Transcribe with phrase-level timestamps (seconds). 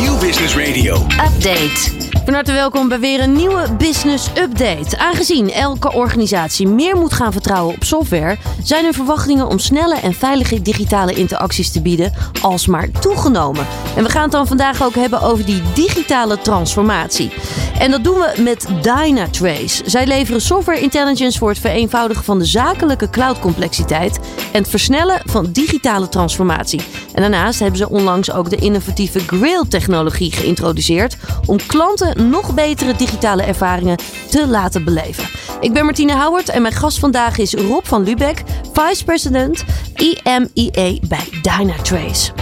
[0.00, 0.94] Nieuw Business Radio.
[0.96, 2.06] Update.
[2.24, 4.98] Van harte welkom bij weer een nieuwe Business Update.
[4.98, 10.14] Aangezien elke organisatie meer moet gaan vertrouwen op software, zijn hun verwachtingen om snelle en
[10.14, 12.12] veilige digitale interacties te bieden
[12.42, 13.66] alsmaar toegenomen.
[13.96, 17.30] En we gaan het dan vandaag ook hebben over die digitale transformatie.
[17.78, 19.82] En dat doen we met Dynatrace.
[19.86, 24.18] Zij leveren software intelligence voor het vereenvoudigen van de zakelijke cloudcomplexiteit
[24.52, 26.80] en het versnellen van digitale transformatie.
[27.14, 29.87] En daarnaast hebben ze onlangs ook de innovatieve Grail-technologie
[30.30, 31.16] geïntroduceerd
[31.46, 33.98] om klanten nog betere digitale ervaringen
[34.30, 35.24] te laten beleven.
[35.60, 40.98] Ik ben Martine Howard en mijn gast vandaag is Rob van Lubeck, Vice President EMEA
[41.08, 42.32] bij Dynatrace.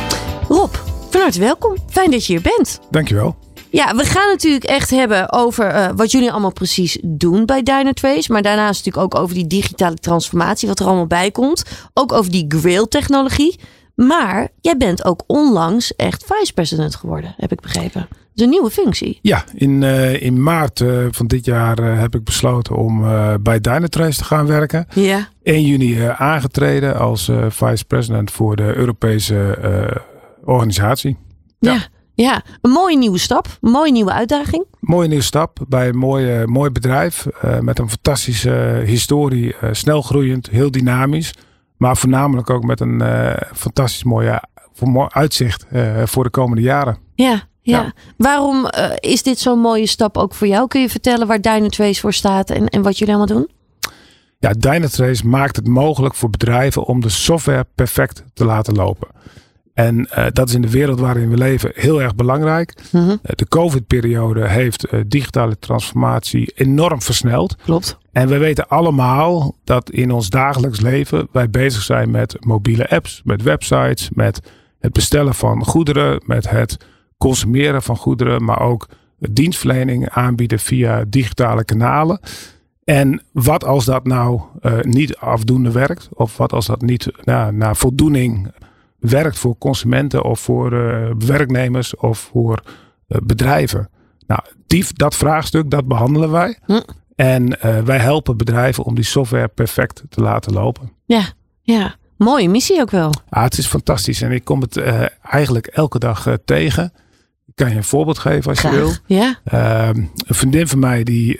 [0.49, 0.75] Rob,
[1.11, 1.77] van harte welkom.
[1.91, 2.81] Fijn dat je hier bent.
[2.91, 3.37] Dankjewel.
[3.71, 8.33] Ja, we gaan natuurlijk echt hebben over uh, wat jullie allemaal precies doen bij Dynatrace.
[8.33, 11.63] Maar daarnaast natuurlijk ook over die digitale transformatie, wat er allemaal bij komt.
[11.95, 13.61] Ook over die Grail-technologie.
[13.97, 18.09] Maar jij bent ook onlangs echt vice-president geworden, heb ik begrepen.
[18.35, 19.19] Is een nieuwe functie.
[19.23, 23.05] Ja, in, uh, in maart uh, van dit jaar uh, heb ik besloten om
[23.43, 24.87] bij Dynatrace te gaan werken.
[24.95, 25.29] Ja.
[25.43, 29.59] 1 juni aangetreden als vice-president voor de Europese
[30.45, 31.17] organisatie.
[31.59, 31.73] Ja.
[31.73, 31.81] ja.
[32.15, 34.65] Ja, een mooie nieuwe stap, een mooie nieuwe uitdaging.
[34.81, 37.27] Mooie nieuwe stap bij een mooi, mooi bedrijf
[37.61, 41.33] met een fantastische historie, snel groeiend, heel dynamisch.
[41.77, 44.43] Maar voornamelijk ook met een uh, fantastisch mooie
[44.85, 46.99] mooi uitzicht uh, voor de komende jaren.
[47.15, 47.83] Ja, ja.
[47.83, 47.93] ja.
[48.17, 50.69] Waarom uh, is dit zo'n mooie stap ook voor jou?
[50.69, 53.51] Kun je vertellen waar Dynatrace voor staat en, en wat jullie allemaal doen?
[54.39, 59.09] Ja, Dynatrace maakt het mogelijk voor bedrijven om de software perfect te laten lopen.
[59.77, 62.75] En uh, dat is in de wereld waarin we leven heel erg belangrijk.
[62.93, 63.19] Mm -hmm.
[63.23, 67.57] de COVID-periode heeft uh, digitale transformatie enorm versneld.
[67.65, 67.99] Klopt.
[68.13, 73.21] En we weten allemaal dat in ons dagelijks leven wij bezig zijn met mobiele apps,
[73.25, 74.41] met websites, met
[74.79, 76.77] het bestellen van goederen, met het
[77.19, 82.21] consumeren van goederen, maar ook dienstverlening aanbieden via digitale kanalen.
[82.85, 84.41] En wat als dat nou
[84.81, 88.53] niet afdoende werkt, of wat als dat niet nou, naar voldoening
[88.99, 92.63] werkt voor consumenten of voor uh, werknemers of voor
[93.09, 93.89] uh, bedrijven.
[94.27, 96.59] Nou, die, dat vraagstuk, dat behandelen wij.
[96.65, 96.81] Hm.
[97.15, 100.93] En uh, wij helpen bedrijven om die software perfect te laten lopen.
[101.05, 101.25] Ja,
[101.63, 101.95] ja.
[102.17, 103.13] Mooie missie ook wel.
[103.29, 104.83] Ah, het is fantastisch en ik kom het
[105.23, 106.93] eigenlijk elke dag tegen.
[107.47, 108.73] Ik kan je een voorbeeld geven als Graag.
[108.73, 108.93] je wil.
[109.07, 109.39] Ja.
[109.45, 111.39] Ehm, een vriendin van mij die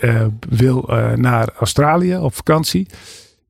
[0.49, 2.87] wil naar Australië op vakantie.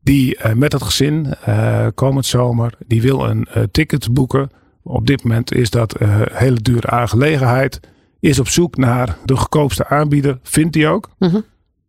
[0.08, 4.50] Die uh, met het gezin uh, komend zomer, die wil een uh, ticket boeken.
[4.84, 7.80] Op dit moment is dat een hele dure aangelegenheid.
[8.20, 11.10] Is op zoek naar de goedkoopste aanbieder, vindt hij ook.
[11.20, 11.32] Mhm.
[11.32, 11.42] -huh.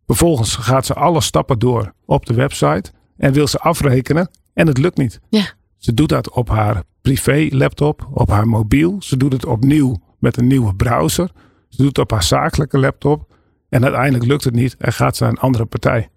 [0.05, 4.77] Vervolgens gaat ze alle stappen door op de website en wil ze afrekenen en het
[4.77, 5.19] lukt niet.
[5.29, 5.45] Ja.
[5.77, 8.95] Ze doet dat op haar privé laptop, op haar mobiel.
[8.99, 11.31] Ze doet het opnieuw met een nieuwe browser.
[11.69, 13.33] Ze doet het op haar zakelijke laptop
[13.69, 16.09] en uiteindelijk lukt het niet en gaat ze naar een andere partij.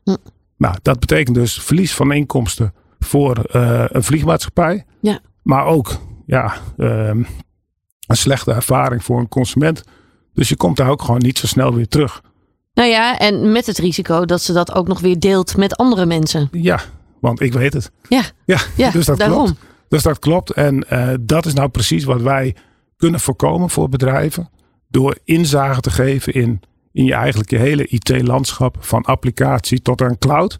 [0.62, 4.84] Nou, dat betekent dus verlies van inkomsten voor uh, een vliegmaatschappij.
[5.00, 5.20] Ja.
[5.42, 7.26] Maar ook ja, um,
[8.06, 9.82] een slechte ervaring voor een consument.
[10.34, 12.22] Dus je komt daar ook gewoon niet zo snel weer terug.
[12.74, 16.06] Nou ja, en met het risico dat ze dat ook nog weer deelt met andere
[16.06, 16.48] mensen.
[16.52, 16.80] Ja,
[17.20, 17.90] want ik weet het.
[18.08, 19.44] Ja, ja, ja dus dat daarom.
[19.44, 19.60] klopt.
[19.88, 20.50] Dus dat klopt.
[20.50, 22.56] En uh, dat is nou precies wat wij
[22.96, 24.50] kunnen voorkomen voor bedrijven.
[24.88, 26.60] Door inzage te geven in
[26.92, 30.56] in je eigenlijk je hele IT-landschap van applicatie tot aan cloud.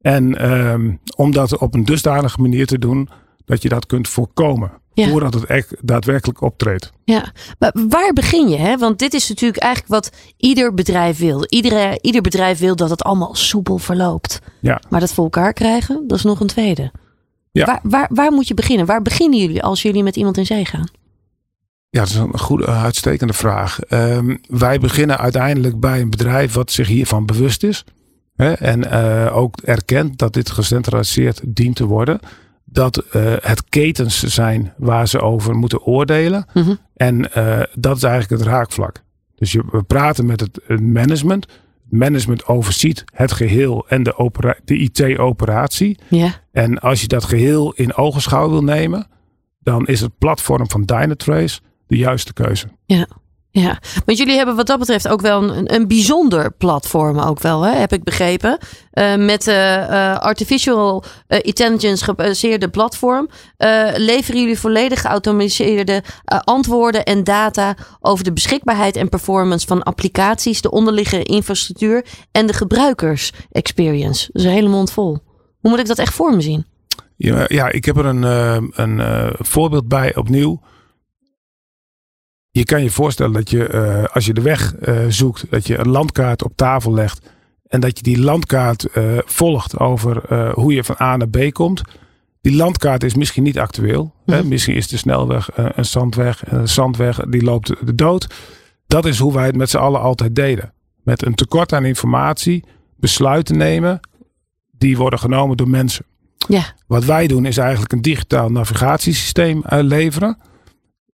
[0.00, 3.08] En um, om dat op een dusdanige manier te doen
[3.44, 4.70] dat je dat kunt voorkomen.
[4.92, 5.08] Ja.
[5.08, 6.92] Voordat het echt daadwerkelijk optreedt.
[7.04, 8.56] Ja, maar waar begin je?
[8.56, 8.76] Hè?
[8.76, 11.44] Want dit is natuurlijk eigenlijk wat ieder bedrijf wil.
[11.48, 14.40] Iedere, ieder bedrijf wil dat het allemaal soepel verloopt.
[14.60, 14.80] Ja.
[14.88, 16.92] Maar dat voor elkaar krijgen, dat is nog een tweede.
[17.52, 17.64] Ja.
[17.64, 18.86] Waar, waar, waar moet je beginnen?
[18.86, 20.88] Waar beginnen jullie als jullie met iemand in zee gaan?
[21.90, 23.78] Ja, dat is een goede, uitstekende vraag.
[23.90, 27.84] Um, wij beginnen uiteindelijk bij een bedrijf wat zich hiervan bewust is.
[28.36, 32.20] Hè, en uh, ook erkent dat dit gecentraliseerd dient te worden.
[32.64, 36.46] Dat uh, het ketens zijn waar ze over moeten oordelen.
[36.52, 36.78] Mm -hmm.
[36.94, 39.02] En uh, dat is eigenlijk het raakvlak.
[39.34, 41.46] Dus je, we praten met het, het management.
[41.88, 45.98] Management overziet het geheel en de, de IT-operatie.
[46.52, 49.06] En als je dat geheel in ogenschouw wil nemen,
[49.60, 52.66] dan is het platform van Dynatrace de juiste keuze.
[52.86, 53.06] Ja.
[53.60, 57.62] Ja, want jullie hebben wat dat betreft ook wel een, een bijzonder platform, ook wel,
[57.62, 57.74] hè?
[57.74, 58.58] heb ik begrepen.
[58.92, 63.28] Uh, met uh, artificial intelligence gebaseerde platform
[63.96, 70.70] leveren jullie volledig geautomatiseerde antwoorden en data over de beschikbaarheid en performance van applicaties, de
[70.70, 74.28] onderliggende infrastructuur en de gebruikers experience.
[74.32, 75.18] Dus een hele mond vol.
[75.60, 76.66] Hoe moet ik dat echt voor me zien?
[77.16, 78.22] Ja, ja ik heb er een,
[78.72, 80.60] een voorbeeld bij opnieuw
[82.58, 85.78] je kan je voorstellen dat je, uh, als je de weg uh, zoekt, dat je
[85.78, 87.30] een landkaart op tafel legt.
[87.68, 91.82] En dat je die landkaart uh, volgt over hoe je van A naar B komt.
[92.40, 94.14] Die landkaart is misschien niet actueel.
[94.26, 94.38] Hè?
[94.38, 94.48] Mhm.
[94.48, 96.44] Misschien is de snelweg een zandweg.
[96.44, 98.34] En een zandweg die loopt de dood.
[98.86, 100.72] Dat is hoe wij het met z'n allen altijd deden.
[101.02, 102.64] Met een tekort aan informatie
[102.96, 104.00] besluiten nemen.
[104.70, 106.04] Die worden genomen door mensen.
[106.48, 106.64] Ja.
[106.86, 110.38] Wat wij doen is eigenlijk een digitaal navigatiesysteem leveren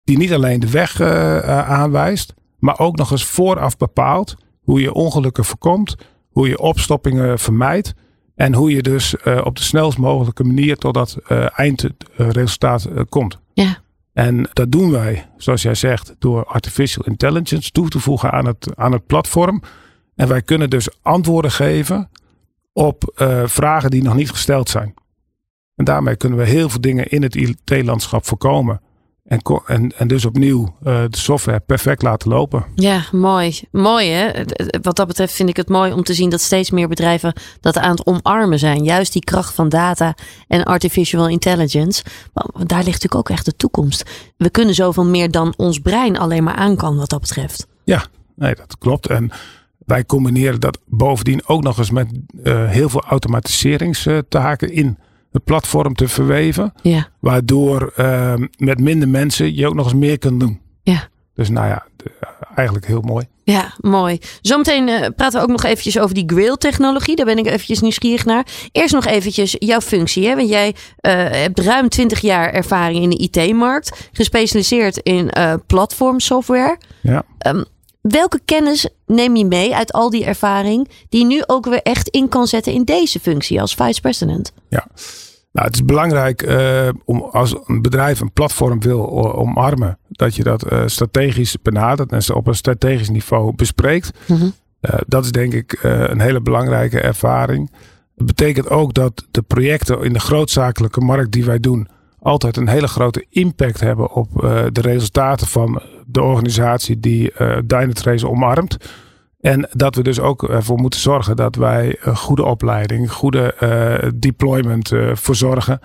[0.07, 1.39] die niet alleen de weg uh,
[1.69, 5.97] aanwijst, maar ook nog eens vooraf bepaalt hoe je ongelukken voorkomt,
[6.31, 7.95] hoe je opstoppingen vermijdt
[8.35, 11.19] en hoe je dus uh, op de snelst mogelijke manier tot dat
[11.55, 13.39] eindresultaat komt.
[13.53, 13.79] Ja.
[14.13, 18.69] En dat doen wij, zoals jij zegt, door artificial intelligence toe te voegen aan het,
[18.75, 19.63] aan het platform.
[20.15, 22.11] En wij kunnen dus antwoorden geven
[22.73, 23.13] op
[23.45, 24.95] vragen die nog niet gesteld zijn.
[25.75, 28.81] En daarmee kunnen we heel veel dingen in het IT-landschap voorkomen.
[29.27, 32.65] En, en, en dus opnieuw uh, de software perfect laten lopen.
[32.75, 33.61] Ja, mooi.
[33.71, 34.31] Mooi hè.
[34.83, 37.79] Wat dat betreft vind ik het mooi om te zien dat steeds meer bedrijven dat
[37.79, 38.85] aan het omarmen zijn.
[38.85, 40.15] Juist die kracht van data
[40.49, 42.05] en artificial intelligence.
[42.33, 44.11] Maar daar ligt natuurlijk ook echt de toekomst.
[44.37, 47.67] We kunnen zoveel meer dan ons brein alleen maar aan kan wat dat betreft.
[47.85, 49.07] Ja, nee, dat klopt.
[49.07, 49.31] En
[49.79, 52.09] wij combineren dat bovendien ook nog eens met
[52.43, 54.99] uh, heel veel automatiseringstaken in
[55.37, 56.73] het platform te verweven.
[56.83, 57.09] Ja.
[57.21, 60.61] Waardoor uh, met minder mensen je ook nog eens meer kunt doen.
[60.83, 61.09] Ja.
[61.35, 61.87] Dus nou ja,
[62.55, 63.27] eigenlijk heel mooi.
[63.45, 64.19] Ja, mooi.
[64.41, 67.17] Zometeen uh, praten we ook nog eventjes over die Grail-technologie.
[67.17, 68.47] Daar ben ik eventjes nieuwsgierig naar.
[68.73, 70.27] Eerst nog eventjes jouw functie.
[70.27, 70.37] Hè?
[70.37, 74.09] Want jij uh, hebt ruim 20 jaar ervaring in de IT-markt.
[74.13, 76.79] Gespecialiseerd in uh, platformsoftware.
[77.03, 77.25] Ja.
[77.47, 77.65] Um,
[78.01, 80.89] welke kennis neem je mee uit al die ervaring...
[81.09, 84.53] die je nu ook weer echt in kan zetten in deze functie als vice-president?
[84.69, 84.87] Ja.
[85.57, 90.43] Nou, het is belangrijk uh, om als een bedrijf een platform wil omarmen, dat je
[90.43, 94.19] dat uh, strategisch benadert en op een strategisch niveau bespreekt.
[94.27, 94.53] Mm -hmm.
[94.81, 97.71] uh, dat is denk ik een hele belangrijke ervaring.
[98.17, 101.89] Dat betekent ook dat de projecten in de grootzakelijke markt die wij doen,
[102.21, 104.29] altijd een hele grote impact hebben op
[104.73, 107.33] de resultaten van de organisatie die
[107.65, 108.77] Dynatrace omarmt.
[109.47, 114.11] En dat we dus ook ervoor moeten zorgen dat wij een goede opleiding, goede uh,
[114.15, 115.81] deployment uh, verzorgen.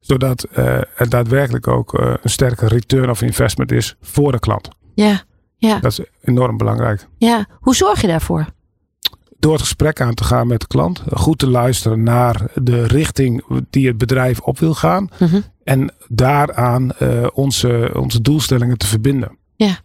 [0.00, 4.68] Zodat uh, er daadwerkelijk ook een sterke return of investment is voor de klant.
[4.94, 5.22] Ja,
[5.56, 5.78] ja.
[5.78, 7.08] Dat is enorm belangrijk.
[7.18, 8.46] Ja, hoe zorg je daarvoor?
[9.38, 11.02] Door het gesprek aan te gaan met de klant.
[11.12, 15.08] Goed te luisteren naar de richting die het bedrijf op wil gaan.
[15.18, 15.42] Mm -hmm.
[15.64, 16.92] En daaraan
[17.34, 19.38] onze, onze doelstellingen te verbinden.
[19.56, 19.78] Ja.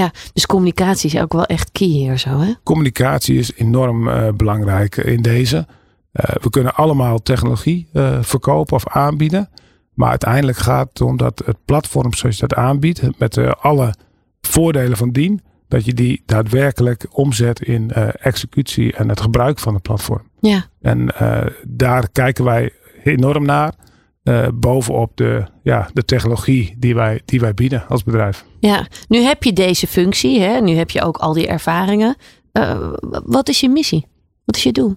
[0.00, 2.52] Ja, dus communicatie is ook wel echt key hier zo, hè?
[2.62, 5.56] Communicatie is enorm uh, belangrijk in deze.
[5.56, 9.50] Uh, we kunnen allemaal technologie uh, verkopen of aanbieden.
[9.92, 13.94] Maar uiteindelijk gaat het om dat het platform zoals je dat aanbiedt, met alle
[14.40, 17.90] voordelen van dien, dat je die daadwerkelijk omzet in
[18.20, 20.22] executie en het gebruik van het platform.
[20.40, 20.66] Ja.
[20.80, 21.14] En
[21.66, 22.72] daar kijken wij
[23.04, 23.74] enorm naar.
[24.24, 28.44] Uh, bovenop de, ja, de technologie die wij, die wij bieden als bedrijf.
[28.58, 30.60] Ja, nu heb je deze functie, hè?
[30.60, 32.16] nu heb je ook al die ervaringen.
[32.52, 32.92] Uh,
[33.24, 34.06] wat is je missie?
[34.44, 34.94] Wat is je doel?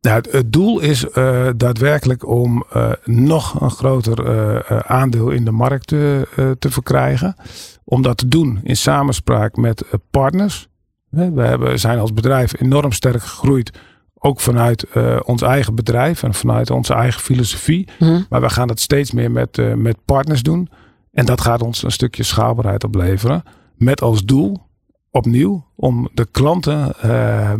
[0.00, 2.64] Nou, het, doel is uh, daadwerkelijk om
[3.04, 6.28] nog een groter aandeel in de markt te,
[6.58, 7.36] te verkrijgen.
[7.84, 10.68] Om dat te doen in samenspraak met partners.
[11.10, 13.78] We hebben, zijn als bedrijf enorm sterk gegroeid
[14.24, 17.88] ook vanuit uh, ons eigen bedrijf en vanuit onze eigen filosofie.
[17.98, 18.26] Mm.
[18.28, 20.68] Maar we gaan het steeds meer met, uh, met partners doen.
[21.12, 23.42] En dat gaat ons een stukje schaalbaarheid opleveren.
[23.76, 24.62] Met als doel,
[25.10, 27.52] opnieuw, om de klanten uh,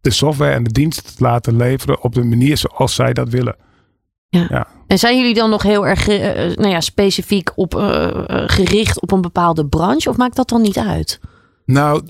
[0.00, 3.56] de software en de diensten te laten leveren op de manier zoals zij dat willen.
[4.28, 4.46] Ja.
[4.48, 4.66] ja.
[4.86, 6.06] En zijn jullie dan nog heel erg
[6.56, 7.74] nou ja, specifiek op,
[8.46, 10.10] gericht op een bepaalde branche?
[10.10, 11.20] Of maakt dat dan niet uit?
[11.64, 12.02] Nou,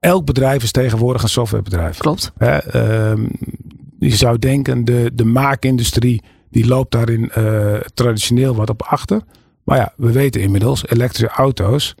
[0.00, 1.98] elk bedrijf is tegenwoordig een softwarebedrijf.
[1.98, 2.32] Klopt.
[2.36, 2.54] Hè,
[3.12, 3.26] uh,
[3.98, 9.20] je zou denken, de, de maakindustrie die loopt daarin uh, traditioneel wat op achter.
[9.64, 11.94] Maar ja, we weten inmiddels, elektrische auto's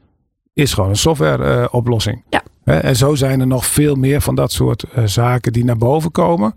[0.52, 2.24] is gewoon een software uh, oplossing.
[2.28, 2.42] Ja.
[2.64, 5.76] Hè, en zo zijn er nog veel meer van dat soort uh, zaken die naar
[5.76, 6.54] boven komen.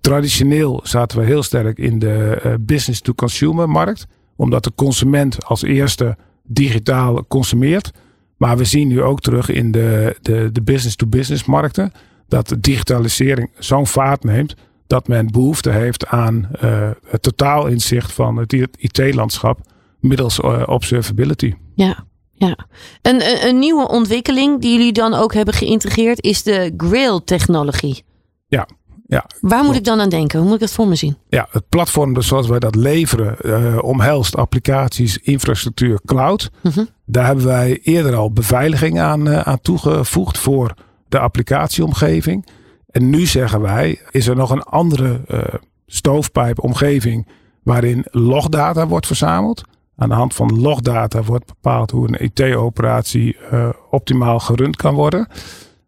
[0.00, 4.06] Traditioneel zaten we heel sterk in de business-to-consumer markt.
[4.36, 7.90] Omdat de consument als eerste digitaal consumeert.
[8.38, 11.92] Maar we zien nu ook terug in de, de, de business-to-business markten
[12.28, 14.54] dat de digitalisering zo'n vaart neemt
[14.86, 19.60] dat men behoefte heeft aan uh, het totaalinzicht van het IT-landschap
[20.00, 21.54] middels uh, observability.
[21.74, 22.66] Ja, ja.
[23.02, 28.04] Een, een, een, nieuwe ontwikkeling die jullie dan ook hebben geïntegreerd is de Grail-technologie.
[28.48, 28.68] Ja,
[29.08, 29.24] ja.
[29.40, 30.38] Waar moet ik dan aan denken?
[30.38, 31.16] Hoe moet ik dat voor me zien?
[31.28, 36.50] Ja, het platform dus zoals wij dat leveren uh, omhelst applicaties, infrastructuur, cloud.
[36.62, 36.84] Mhm.
[37.04, 40.74] Daar hebben wij eerder al beveiliging aan, aan toegevoegd voor
[41.08, 42.46] de applicatieomgeving.
[42.90, 45.40] En nu zeggen wij, is er nog een andere uh,
[45.86, 47.28] stoofpijpomgeving
[47.62, 49.62] waarin logdata wordt verzameld.
[49.96, 55.28] Aan de hand van logdata wordt bepaald hoe een IT-operatie uh, optimaal gerund kan worden.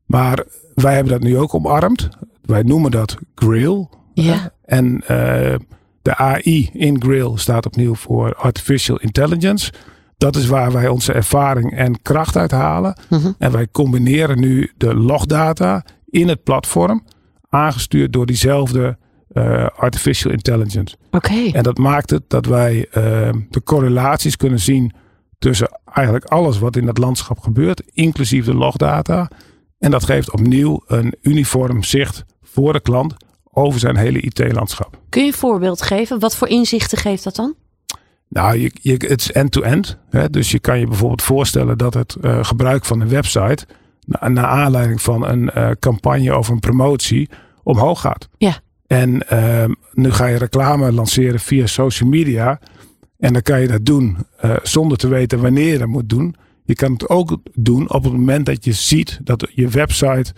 [0.07, 2.09] Maar wij hebben dat nu ook omarmd.
[2.51, 3.91] Wij noemen dat Grail.
[4.15, 4.53] Ja.
[4.65, 5.55] En uh,
[6.03, 9.73] de AI in Grail staat opnieuw voor Artificial Intelligence.
[10.17, 13.01] Dat is waar wij onze ervaring en kracht uit halen.
[13.09, 13.33] Mhm.
[13.39, 17.05] En wij combineren nu de logdata in het platform,
[17.49, 18.99] aangestuurd door diezelfde
[19.33, 20.97] uh, artificial intelligence.
[21.11, 21.51] Oké.
[21.53, 22.95] En dat maakt het dat wij uh,
[23.51, 24.93] de correlaties kunnen zien
[25.39, 29.31] tussen eigenlijk alles wat in het landschap gebeurt, inclusief de logdata.
[29.79, 33.15] En dat geeft opnieuw een uniform zicht voor de klant
[33.53, 34.99] over zijn hele IT-landschap.
[35.09, 36.19] Kun je een voorbeeld geven?
[36.19, 37.55] Wat voor inzichten geeft dat dan?
[38.29, 39.99] Nou, je, je, het is end-to-end.
[40.11, 43.67] -end, dus je kan je bijvoorbeeld voorstellen dat het uh, gebruik van een website
[44.05, 47.29] naar, naar aanleiding van een uh, campagne of een promotie
[47.63, 48.29] omhoog gaat.
[48.39, 48.59] Ja.
[48.87, 52.61] En uh, nu ga je reclame lanceren via social media.
[53.19, 56.35] En dan kan je dat doen uh, zonder te weten wanneer je dat moet doen.
[56.65, 60.33] Je kan het ook doen op het moment dat je ziet dat je website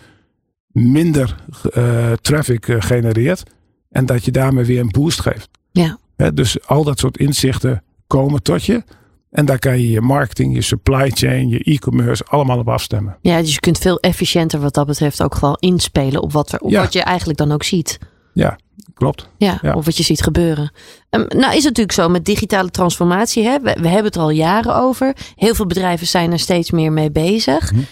[0.72, 1.34] minder
[1.76, 3.42] uh, traffic genereert.
[3.90, 5.48] En dat je daarmee weer een boost geeft.
[5.70, 5.98] Ja.
[6.16, 8.82] He, dus al dat soort inzichten komen tot je.
[9.30, 13.16] En daar kan je je marketing, je supply chain, je e-commerce allemaal op afstemmen.
[13.20, 16.60] Ja, dus je kunt veel efficiënter wat dat betreft ook gewoon inspelen op wat, er,
[16.60, 16.80] op Ja.
[16.80, 17.98] wat je eigenlijk dan ook ziet.
[18.34, 18.58] Ja,
[18.94, 19.28] klopt.
[19.36, 19.74] Ja, Ja.
[19.74, 20.72] of wat je ziet gebeuren.
[21.10, 23.44] Ehm, nou is het natuurlijk zo met digitale transformatie.
[23.44, 23.60] Hè?
[23.60, 25.16] We, we hebben het er al jaren over.
[25.34, 27.72] Heel veel bedrijven zijn er steeds meer mee bezig.
[27.72, 27.82] Mhm.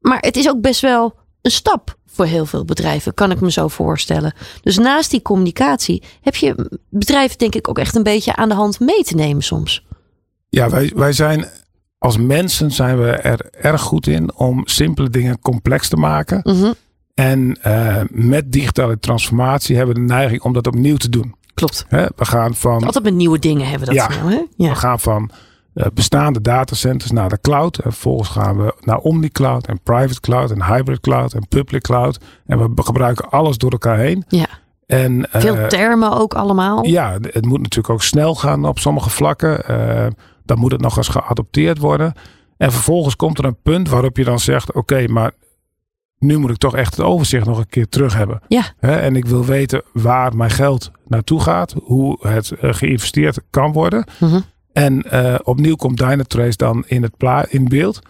[0.00, 3.50] Maar het is ook best wel een stap voor heel veel bedrijven, kan ik me
[3.50, 4.34] zo voorstellen.
[4.62, 8.54] Dus naast die communicatie heb je bedrijven denk ik ook echt een beetje aan de
[8.54, 9.86] hand mee te nemen soms.
[10.48, 11.46] Ja, wij, wij zijn
[11.98, 16.40] als mensen zijn we er erg goed in om simpele dingen complex te maken.
[16.42, 16.72] Mhm,
[17.14, 21.34] En eh, met digitale transformatie hebben we de neiging om dat opnieuw te doen.
[21.54, 21.86] Klopt.
[21.88, 24.10] We gaan van, Altijd met nieuwe dingen hebben we dat Ja.
[24.14, 24.28] snel.
[24.28, 24.40] Hè?
[24.56, 24.68] Ja.
[24.68, 25.30] we gaan van
[25.94, 27.78] bestaande datacenters naar de cloud.
[27.78, 32.18] En vervolgens gaan we naar omnicloud en private cloud en hybrid cloud en public cloud.
[32.46, 34.24] En we gebruiken alles door elkaar heen.
[34.28, 34.46] Ja.
[34.86, 36.86] En, eh, Veel termen ook allemaal.
[36.86, 39.66] Ja, het moet natuurlijk ook snel gaan op sommige vlakken.
[39.66, 40.06] Eh,
[40.44, 42.12] dan moet het nog eens geadopteerd worden.
[42.56, 45.32] En vervolgens komt er een punt waarop je dan zegt: Oké, maar
[46.18, 48.40] nu moet ik toch echt het overzicht nog een keer terug hebben.
[48.48, 48.64] Ja.
[48.80, 54.06] En ik wil weten waar mijn geld naartoe gaat, hoe het eh, geïnvesteerd kan worden.
[54.20, 54.40] Mhm.
[54.74, 58.00] En eh, opnieuw komt Dynatrace dan in, het pla in beeld.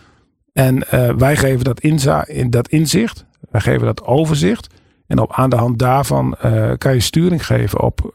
[0.52, 4.74] En eh, wij geven dat, inza in, dat inzicht, wij geven dat overzicht.
[5.06, 8.14] En op, aan de hand daarvan eh, kan je sturing geven op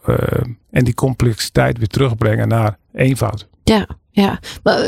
[0.71, 3.47] en die complexiteit weer terugbrengen naar eenvoud.
[3.63, 4.39] Ja, ja.
[4.63, 4.85] Maar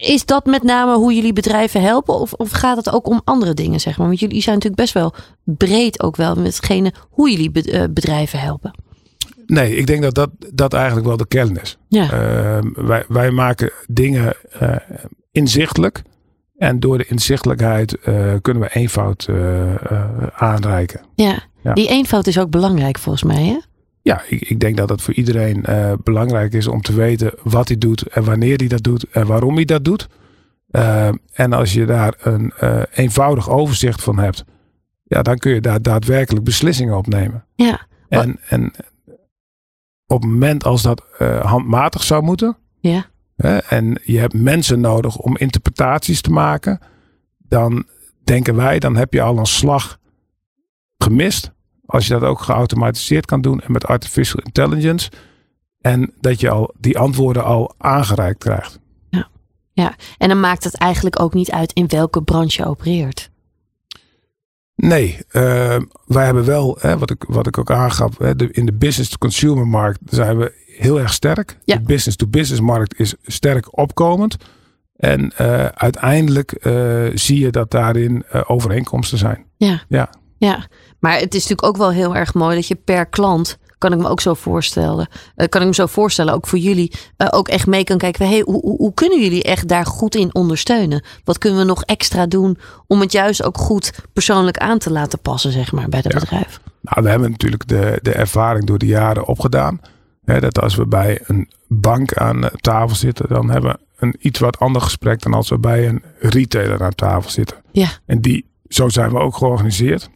[0.00, 2.14] is dat met name hoe jullie bedrijven helpen?
[2.14, 4.06] Of, of gaat het ook om andere dingen, zeg maar?
[4.06, 5.14] Want jullie zijn natuurlijk best wel
[5.44, 6.60] breed ook wel met
[7.10, 8.72] hoe jullie be- bedrijven helpen.
[9.50, 11.78] Nee, ik denk dat dat, dat eigenlijk wel de kern is.
[11.88, 14.76] Ja, Eh, wij, wij maken dingen eh,
[15.32, 16.02] inzichtelijk.
[16.56, 19.74] En door de inzichtelijkheid eh, kunnen we eenvoud eh,
[20.34, 21.00] aanreiken.
[21.14, 21.38] ja.
[21.62, 21.72] ja.
[21.72, 23.58] Die eenvoud is ook belangrijk volgens mij, hè?
[24.02, 25.64] Ja, ik, ik denk dat het voor iedereen
[26.04, 29.54] belangrijk is om te weten wat hij doet en wanneer hij dat doet en waarom
[29.54, 30.08] hij dat doet.
[30.70, 32.52] Eh, en als je daar een
[32.92, 34.44] eenvoudig overzicht van hebt,
[35.02, 37.44] ja, dan kun je daar daadwerkelijk beslissingen op nemen.
[37.54, 38.72] Ja, En, en
[40.10, 43.06] op het moment als dat eh, handmatig zou moeten, ja.
[43.36, 46.80] hè, en je hebt mensen nodig om interpretaties te maken,
[47.38, 47.86] dan
[48.24, 49.98] denken wij, dan heb je al een slag
[50.98, 51.52] gemist.
[51.86, 55.10] Als je dat ook geautomatiseerd kan doen en met artificial intelligence.
[55.80, 58.80] En dat je al die antwoorden al aangereikt krijgt.
[60.18, 63.29] En dan maakt het eigenlijk ook niet uit in welke branche je opereert.
[64.80, 68.66] Nee, eh, wij hebben wel, hè, wat, ik, wat ik ook aangaf, hè, de, in
[68.66, 71.58] de business-to-consumer markt zijn we heel erg sterk.
[71.64, 71.76] Ja.
[71.76, 74.36] De business-to-business markt is sterk opkomend.
[74.96, 79.44] En eh, uiteindelijk eh, zie je dat daarin overeenkomsten zijn.
[79.56, 79.82] Ja.
[79.88, 80.10] Ja.
[80.38, 80.66] Ja,
[80.98, 83.98] maar het is natuurlijk ook wel heel erg mooi dat je per klant kan ik
[83.98, 85.08] me ook zo voorstellen.
[85.36, 88.28] eh, kan ik me zo voorstellen, ook voor jullie, eh, ook echt mee kan kijken.
[88.28, 91.04] Hey, hoe, hoe, hoe kunnen jullie echt daar goed in ondersteunen?
[91.24, 95.18] Wat kunnen we nog extra doen om het juist ook goed persoonlijk aan te laten
[95.20, 96.18] passen, zeg maar, bij het Ja.
[96.20, 96.60] bedrijf?
[96.80, 99.80] Nou, we hebben natuurlijk de, de ervaring door de jaren opgedaan.
[100.24, 104.38] Hè, dat als we bij een bank aan tafel zitten, dan hebben we een iets
[104.38, 107.56] wat ander gesprek dan als we bij een retailer aan tafel zitten.
[107.72, 107.88] Ja.
[108.06, 110.10] En die, zo zijn we ook georganiseerd.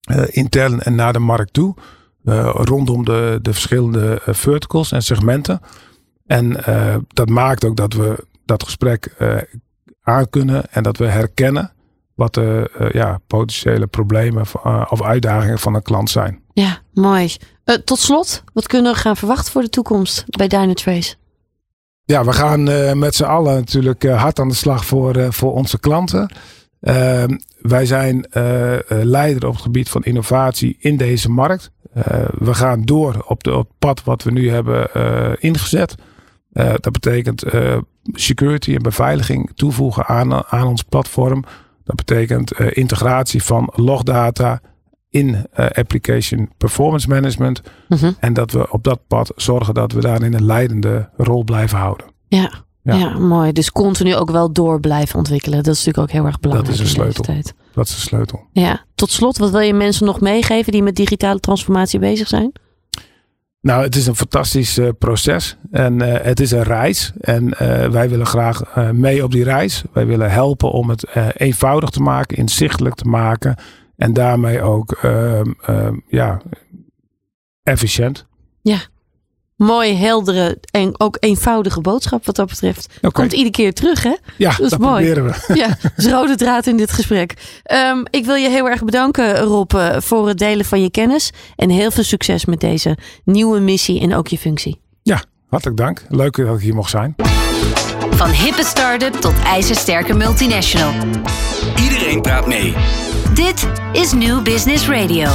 [0.00, 1.74] eh, intern en naar de markt toe.
[2.24, 5.60] Eh, rondom de, de verschillende eh, verticals en segmenten.
[6.26, 9.16] En eh, dat maakt ook dat we dat gesprek
[10.02, 11.72] aankunnen en dat we herkennen
[12.14, 14.42] wat de ja, potentiële problemen
[14.90, 16.42] of uitdagingen van een klant zijn.
[16.52, 17.36] Ja, mooi.
[17.84, 21.14] Tot slot, wat kunnen we gaan verwachten voor de toekomst bij Dynatrace?
[22.04, 22.62] Ja, we gaan
[22.98, 26.30] met z'n allen natuurlijk hard aan de slag voor, voor onze klanten.
[27.68, 31.70] Wij zijn eh, eh, leider op het gebied van innovatie in deze markt.
[31.92, 32.04] Eh,
[32.38, 34.88] we gaan door op, de, op het pad wat we nu hebben
[35.40, 35.94] ingezet.
[36.52, 37.44] Dat betekent
[38.12, 41.44] security en beveiliging toevoegen aan, aan ons platform.
[41.84, 44.60] Dat betekent integratie van logdata
[45.10, 47.62] in application performance management.
[47.88, 48.12] Mhm.
[48.18, 52.06] En dat we op dat pad zorgen dat we daarin een leidende rol blijven houden.
[52.28, 52.64] Ja.
[52.84, 52.94] Ja.
[52.94, 53.18] Ja.
[53.18, 53.52] mooi.
[53.52, 55.62] Dus continu ook wel door blijven ontwikkelen.
[55.62, 56.76] Dat is natuurlijk ook heel erg belangrijk.
[56.76, 57.24] Dat is een sleutel.
[57.74, 58.46] Dat is de sleutel.
[58.52, 58.84] Ja.
[58.94, 62.52] Tot slot, wat wil je mensen nog meegeven die met digitale transformatie bezig zijn?
[63.64, 67.12] Nou, het is een fantastisch eh, proces en eh, het is een reis.
[67.20, 69.82] En eh, wij willen graag mee op die reis.
[69.92, 73.56] Wij willen helpen om het eenvoudig te maken, inzichtelijk te maken
[73.96, 76.40] en daarmee ook ehm, ehm, ja,
[77.62, 78.26] efficiënt.
[79.56, 82.86] Mooi, heldere en ook eenvoudige boodschap wat dat betreft.
[83.12, 84.14] Komt iedere keer terug, hè?
[84.36, 85.12] Ja, dat dat, is mooi.
[85.12, 85.54] proberen we.
[85.60, 87.34] Ja, dat is rode draad in dit gesprek.
[87.62, 91.30] Ehm, ik wil je heel erg bedanken, Rob, eh, voor het delen van je kennis.
[91.56, 94.82] En heel veel succes met deze nieuwe missie en ook je functie.
[95.54, 96.04] Hartelijk dank.
[96.08, 97.14] Leuk dat ik hier mocht zijn.
[98.10, 100.92] Van hippe start-up tot ijzersterke multinational.
[101.82, 102.74] Iedereen praat mee.
[103.34, 105.28] Dit is New Business Radio.